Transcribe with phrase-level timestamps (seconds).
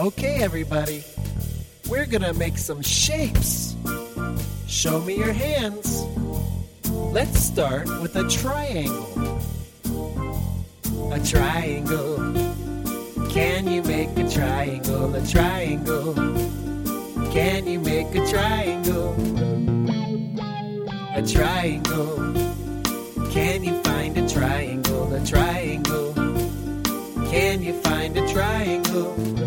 [0.00, 1.04] Okay, everybody,
[1.90, 3.76] we're gonna make some shapes.
[4.66, 6.06] Show me your hands.
[6.88, 9.38] Let's start with a triangle.
[11.12, 12.16] A triangle.
[13.28, 15.14] Can you make a triangle?
[15.14, 16.14] A triangle.
[17.30, 19.12] Can you make a triangle?
[21.14, 22.16] A triangle.
[23.32, 25.12] Can you find a triangle?
[25.12, 26.14] A triangle.
[27.30, 29.39] Can you find a triangle?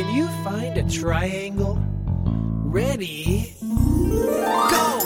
[0.00, 1.78] Can you find a triangle?
[2.64, 3.54] Ready?
[3.60, 4.98] Go!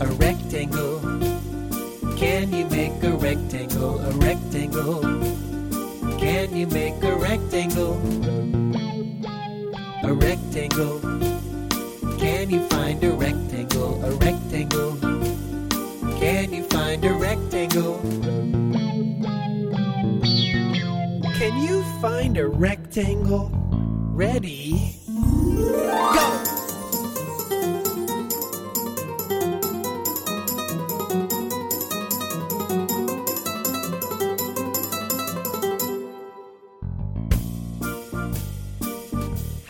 [0.02, 1.00] A rectangle.
[2.18, 3.98] Can you make a rectangle?
[4.00, 5.29] A rectangle.
[6.50, 7.94] Can you make a rectangle?
[10.02, 10.98] A rectangle.
[12.18, 14.04] Can you find a rectangle?
[14.04, 14.96] A rectangle.
[16.18, 18.00] Can you find a rectangle?
[21.38, 23.52] Can you find a rectangle?
[24.12, 24.96] Ready?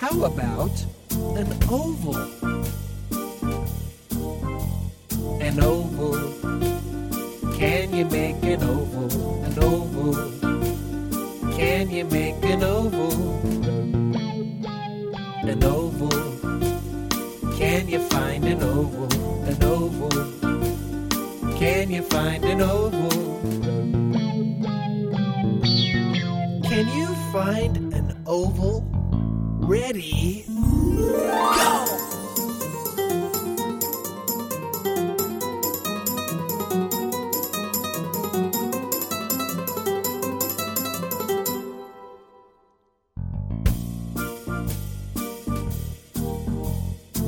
[0.01, 0.87] How about
[1.37, 2.17] an oval?
[5.43, 6.17] An oval.
[7.59, 9.45] Can you make an oval?
[9.45, 10.15] An oval.
[11.53, 13.13] Can you make an oval?
[15.47, 16.09] An oval.
[17.59, 19.05] Can you find an oval?
[19.45, 20.09] An oval.
[21.59, 23.11] Can you find an oval?
[26.71, 29.00] Can you find an oval?
[29.71, 30.45] Ready?
[30.49, 31.87] Go!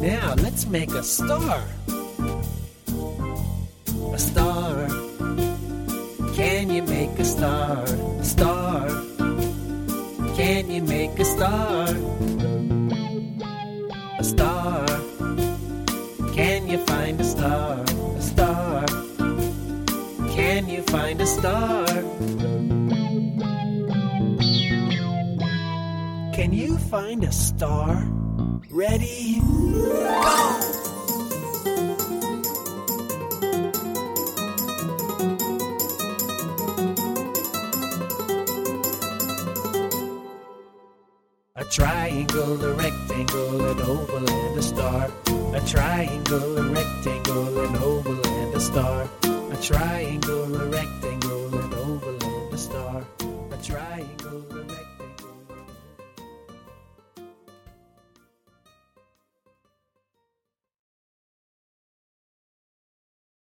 [0.00, 1.62] Now let's make a star.
[4.12, 4.88] A star.
[6.34, 7.84] Can you make a star?
[7.84, 9.11] A star.
[10.52, 11.88] Can you make a star?
[14.18, 14.86] A star.
[16.34, 17.80] Can you find a star?
[17.80, 18.84] A star.
[20.36, 21.86] Can you find a star?
[26.36, 28.06] Can you find a star?
[28.68, 29.40] Ready?
[29.40, 30.61] Go!
[41.54, 45.10] A triangle, a rectangle, an oval, and a star.
[45.52, 49.06] A triangle, a rectangle, an oval, and a star.
[49.22, 50.70] A triangle, a